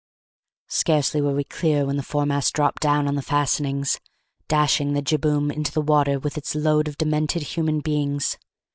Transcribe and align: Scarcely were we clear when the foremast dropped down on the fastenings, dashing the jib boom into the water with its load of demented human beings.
Scarcely 0.69 1.21
were 1.21 1.35
we 1.35 1.43
clear 1.43 1.85
when 1.85 1.95
the 1.95 2.01
foremast 2.01 2.53
dropped 2.55 2.81
down 2.81 3.07
on 3.07 3.13
the 3.13 3.21
fastenings, 3.21 3.99
dashing 4.47 4.93
the 4.93 5.01
jib 5.03 5.21
boom 5.21 5.51
into 5.51 5.71
the 5.71 5.79
water 5.79 6.17
with 6.17 6.39
its 6.39 6.55
load 6.55 6.87
of 6.87 6.97
demented 6.97 7.43
human 7.53 7.81
beings. 7.81 8.39